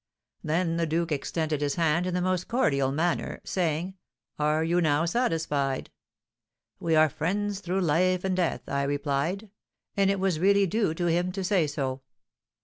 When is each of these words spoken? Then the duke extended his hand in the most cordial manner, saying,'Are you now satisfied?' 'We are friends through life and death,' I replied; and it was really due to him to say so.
Then 0.43 0.77
the 0.77 0.87
duke 0.87 1.11
extended 1.11 1.61
his 1.61 1.75
hand 1.75 2.07
in 2.07 2.15
the 2.15 2.23
most 2.23 2.47
cordial 2.47 2.91
manner, 2.91 3.39
saying,'Are 3.43 4.63
you 4.63 4.81
now 4.81 5.05
satisfied?' 5.05 5.91
'We 6.79 6.95
are 6.95 7.07
friends 7.07 7.59
through 7.59 7.81
life 7.81 8.23
and 8.23 8.35
death,' 8.35 8.67
I 8.67 8.81
replied; 8.81 9.51
and 9.95 10.09
it 10.09 10.19
was 10.19 10.39
really 10.39 10.65
due 10.65 10.95
to 10.95 11.05
him 11.05 11.31
to 11.33 11.43
say 11.43 11.67
so. 11.67 12.01